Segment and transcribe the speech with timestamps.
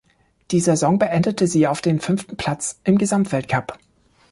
[0.49, 3.77] Die Saison beendete sie auf den fünften Platz im Gesamtweltcup.